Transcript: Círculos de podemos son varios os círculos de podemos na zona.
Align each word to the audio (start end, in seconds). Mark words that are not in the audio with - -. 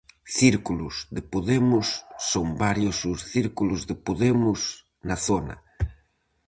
Círculos 0.39 0.95
de 1.15 1.21
podemos 1.33 1.87
son 2.31 2.47
varios 2.63 2.97
os 3.11 3.19
círculos 3.33 3.81
de 3.89 3.95
podemos 4.07 4.61
na 5.07 5.17
zona. 5.27 5.55